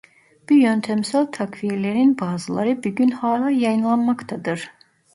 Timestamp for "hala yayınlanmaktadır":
3.11-4.71